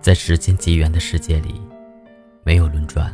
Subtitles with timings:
[0.00, 1.60] 在时间极远的世界里，
[2.42, 3.12] 没有轮转；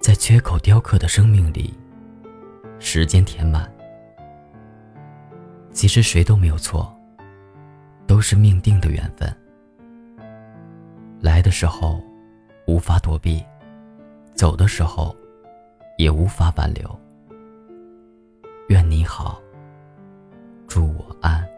[0.00, 1.72] 在缺口雕刻的生命里，
[2.80, 3.72] 时间填满。
[5.72, 6.92] 其实谁都没有错，
[8.04, 9.32] 都是命定的缘分。
[11.20, 12.02] 来的时候
[12.66, 13.40] 无法躲避，
[14.34, 15.14] 走的时候
[15.98, 17.00] 也无法挽留。
[18.68, 19.40] 愿你好，
[20.66, 21.49] 祝我安。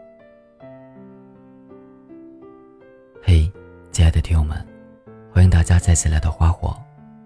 [3.93, 4.57] 亲爱的听友们，
[5.31, 6.75] 欢迎大家再次来到花火，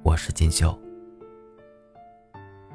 [0.03, 0.77] 我是金秀。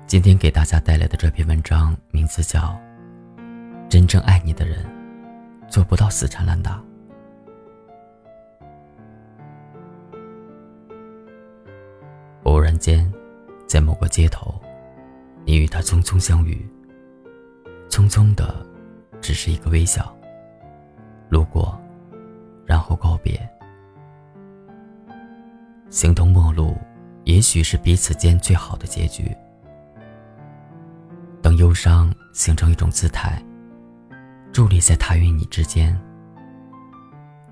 [0.06, 2.58] 今天给大家带来的这篇文章名字叫
[3.90, 4.82] 《真正爱你的人
[5.68, 6.82] 做不到死缠烂打》。
[12.44, 13.12] 偶然间，
[13.68, 14.58] 在某个街头，
[15.44, 16.66] 你与他匆匆相遇。
[17.90, 18.66] 匆匆的，
[19.20, 20.16] 只是一个微笑。
[21.28, 21.78] 路过，
[22.64, 23.38] 然后告别。
[25.92, 26.74] 形同陌路，
[27.24, 29.30] 也许是彼此间最好的结局。
[31.42, 33.38] 等忧伤形成一种姿态，
[34.54, 35.94] 伫立在他与你之间，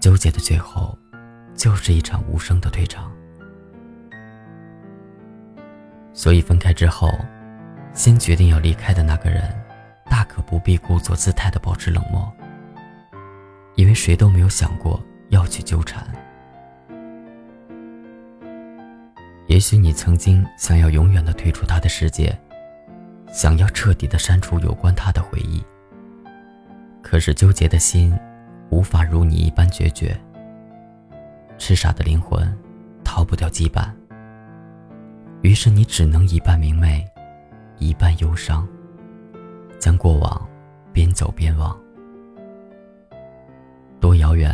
[0.01, 0.97] 纠结的最后，
[1.55, 3.13] 就是一场无声的退场。
[6.15, 7.11] 所以分开之后，
[7.93, 9.55] 先决定要离开的那个人，
[10.07, 12.33] 大可不必故作姿态的保持冷漠，
[13.75, 16.09] 因为谁都没有想过要去纠缠。
[19.61, 22.35] 也许你曾经想要永远的退出他的世界，
[23.31, 25.63] 想要彻底的删除有关他的回忆。
[27.03, 28.19] 可是纠结的心，
[28.71, 30.19] 无法如你一般决绝。
[31.59, 32.51] 痴傻的灵魂，
[33.05, 33.87] 逃不掉羁绊。
[35.43, 37.07] 于是你只能一半明媚，
[37.77, 38.67] 一半忧伤，
[39.79, 40.49] 将过往
[40.91, 41.79] 边走边忘。
[44.01, 44.51] 多遥远，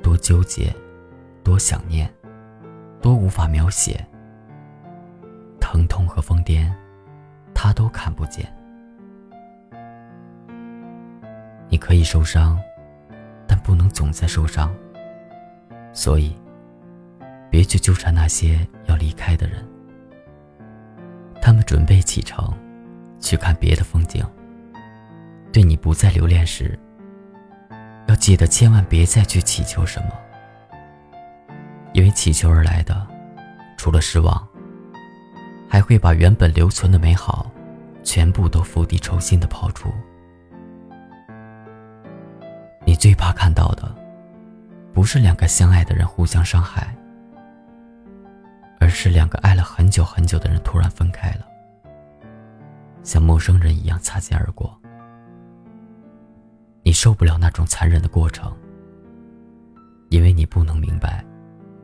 [0.00, 0.72] 多纠结，
[1.42, 2.08] 多想念，
[3.00, 4.00] 多无法描写。
[5.72, 6.70] 疼痛和疯癫，
[7.54, 8.46] 他都看不见。
[11.70, 12.60] 你可以受伤，
[13.48, 14.70] 但不能总在受伤。
[15.94, 16.36] 所以，
[17.48, 19.66] 别去纠缠那些要离开的人。
[21.40, 22.52] 他们准备启程，
[23.18, 24.22] 去看别的风景。
[25.54, 26.78] 对你不再留恋时，
[28.08, 30.10] 要记得千万别再去祈求什么，
[31.94, 33.06] 因为祈求而来的，
[33.78, 34.46] 除了失望，
[35.72, 37.50] 还会把原本留存的美好，
[38.02, 39.90] 全部都釜底抽薪的抛出。
[42.84, 43.90] 你最怕看到的，
[44.92, 46.94] 不是两个相爱的人互相伤害。
[48.80, 51.46] 而是两个爱了很久很久的人突然分开了，
[53.02, 54.78] 像陌生人一样擦肩而过。
[56.82, 58.54] 你受不了那种残忍的过程，
[60.10, 61.24] 因为你不能明白，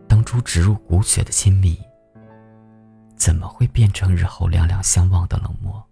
[0.06, 1.80] 当初植入骨血的亲密，
[3.18, 5.84] 怎么会变成日后两两相望的冷漠？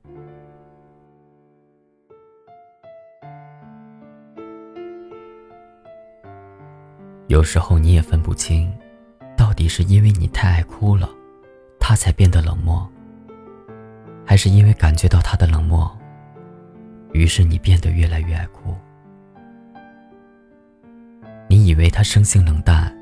[7.26, 8.72] 有时候你也分不清。
[9.36, 11.08] 到底是因为你太爱哭了，
[11.78, 12.88] 他才变得冷漠，
[14.24, 15.90] 还是因为感觉到他的冷漠，
[17.12, 18.74] 于是你变得越来越爱哭？
[21.48, 22.96] 你以为他生性冷淡，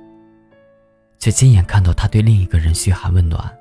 [1.18, 3.56] 却亲眼看到他对另一个人嘘寒问暖，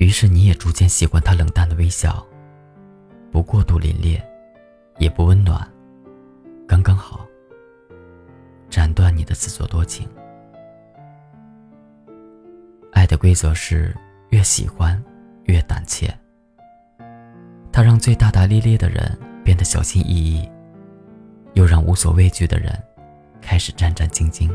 [0.00, 2.26] 于是你也逐渐习惯他冷淡的微笑，
[3.30, 4.18] 不过度凛冽，
[4.96, 5.70] 也不温暖，
[6.66, 7.26] 刚刚好，
[8.70, 10.08] 斩断你的自作多情。
[12.92, 13.94] 爱的规则是，
[14.30, 15.00] 越喜欢，
[15.44, 16.10] 越胆怯。
[17.70, 20.50] 它让最大大咧咧的人变得小心翼翼，
[21.52, 22.72] 又让无所畏惧的人
[23.42, 24.50] 开始战战兢兢，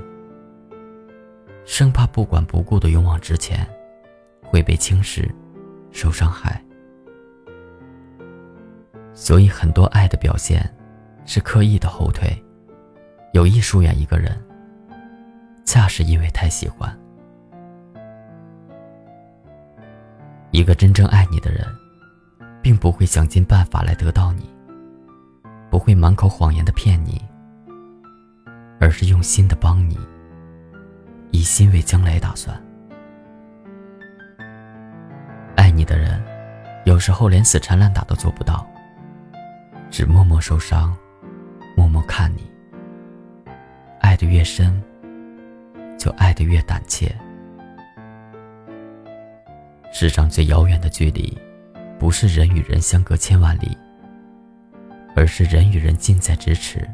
[1.66, 3.66] 生怕不管不顾的勇往直前
[4.56, 5.30] 会被轻视、
[5.92, 6.64] 受伤害。
[9.14, 10.74] 所以，很多爱的表现
[11.26, 12.42] 是刻意的后退，
[13.34, 14.42] 有意疏远一个人，
[15.66, 16.90] 恰是因为太喜欢。
[20.52, 21.68] 一个真正爱你的人，
[22.62, 24.50] 并不会想尽办法来得到你，
[25.70, 27.22] 不会满口谎言的骗你，
[28.80, 30.00] 而是用心的帮你，
[31.32, 32.65] 以心为将来打算。
[36.96, 38.66] 有时候连死缠烂打都做不到，
[39.92, 40.96] 只默默受伤，
[41.76, 42.50] 默默看你。
[44.00, 44.82] 爱的越深，
[46.00, 47.14] 就爱的越胆怯。
[49.92, 51.38] 世上最遥远的距离，
[52.00, 53.78] 不是人与人相隔千万里，
[55.18, 56.90] 而是人与人近在咫尺，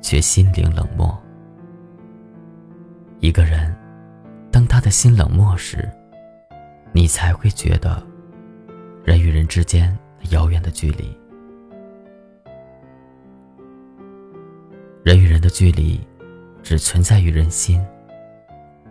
[0.00, 1.14] 却心灵冷漠。
[3.20, 3.76] 一个人，
[4.50, 5.86] 当他的心冷漠时，
[6.92, 8.02] 你才会觉得
[9.06, 9.96] 人与人之间
[10.30, 11.16] 遥远的距离。
[15.04, 16.04] 人与人的距离，
[16.60, 17.80] 只存在于人心，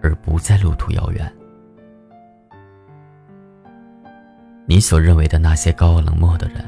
[0.02, 1.30] 而不在路途遥远。
[4.66, 6.64] 你所认为的那些高傲冷漠的人，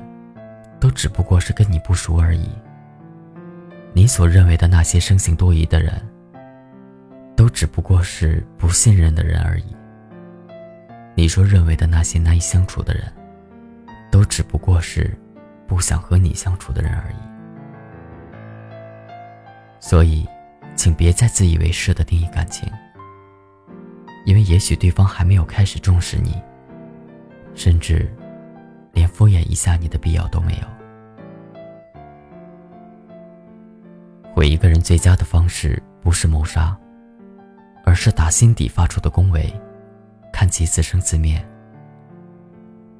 [0.78, 2.50] 都只不过是跟你不熟而已。
[3.94, 5.94] 你所认为的那些生性多疑的人，
[7.34, 9.74] 都只不过是不信任的人而已。
[11.16, 13.10] 你所认为的那些难以相处的人，
[14.12, 15.18] 都只不过是
[15.68, 17.16] 不想和你相处的人而已。
[19.80, 20.28] 所以，
[20.76, 22.70] 请别再自以为是的定义感情，
[24.26, 26.42] 因为也许对方还没有开始重视你，
[27.56, 28.12] 甚至
[28.94, 30.68] 连敷衍一下你的必要都没有。
[34.34, 36.78] 毁一个人最佳的方式不是谋杀，
[37.84, 39.54] 而是打心底发出的恭维，
[40.32, 41.44] 看其自生自灭。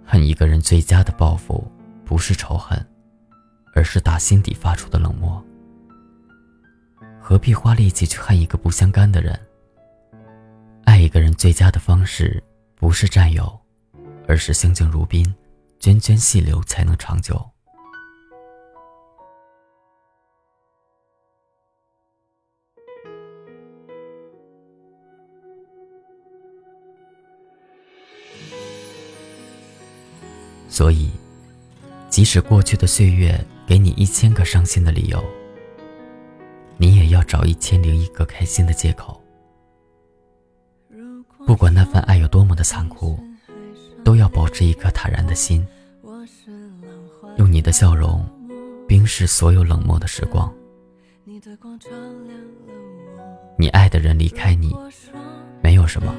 [0.10, 1.70] 恨一个人最佳的报复
[2.06, 2.82] 不是仇恨，
[3.76, 5.44] 而是打心底发出的冷漠。
[7.20, 9.38] 何必花力气去恨一个不相干的人？
[10.86, 12.42] 爱一个人最佳的方式，
[12.76, 13.60] 不是占有，
[14.26, 15.26] 而是相敬如宾，
[15.82, 17.46] 涓涓细流才能长久。
[30.78, 31.10] 所以，
[32.08, 35.24] 即使过去的岁月给你一千个伤心的理由。
[36.78, 39.20] 你也要找一千零一个开心的借口。
[41.48, 43.20] 不管那份爱有多么的残酷，
[44.04, 45.66] 都要保持一颗坦然的心，
[47.38, 48.24] 用你的笑容
[48.88, 50.54] 冰释所有冷漠的时光。
[53.58, 54.76] 你爱的人离开你，
[55.60, 56.14] 没有什么，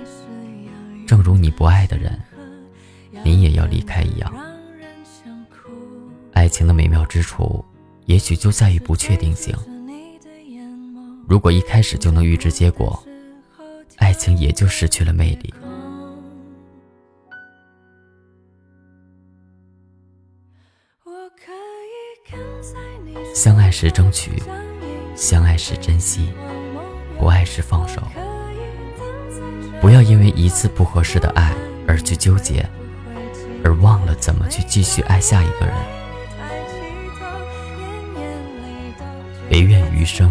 [1.06, 2.20] 正如你不爱的人，
[3.25, 4.48] 你也要离开一样。
[6.49, 7.62] 爱情的美妙之处，
[8.06, 9.55] 也许就在于不确定性。
[11.29, 12.99] 如果一开始就能预知结果，
[13.97, 15.53] 爱情也就失去了魅力。
[23.35, 24.43] 相爱时争取，
[25.15, 26.33] 相爱时珍惜，
[27.19, 28.00] 不爱时放手。
[29.83, 31.55] 不要因为一次不合适的爱
[31.87, 32.67] 而去纠结，
[33.62, 35.77] 而忘了怎么去继续爱下一个人。
[40.08, 40.31] 生。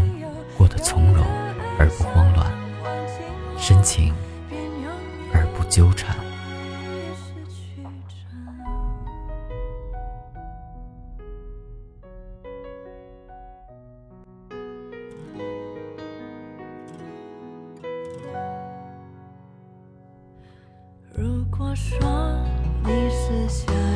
[0.58, 1.24] 过得从容
[1.78, 2.52] 而不慌乱，
[3.60, 4.12] 深情
[5.32, 6.18] 而不纠缠。
[21.14, 22.36] 如果说
[22.84, 23.87] 你是。